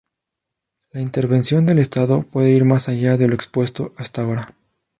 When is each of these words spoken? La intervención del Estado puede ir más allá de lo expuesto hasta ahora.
La 0.93 0.99
intervención 0.99 1.67
del 1.67 1.77
Estado 1.77 2.23
puede 2.23 2.49
ir 2.49 2.65
más 2.65 2.89
allá 2.89 3.17
de 3.17 3.27
lo 3.27 3.35
expuesto 3.35 3.93
hasta 3.97 4.23
ahora. 4.23 4.55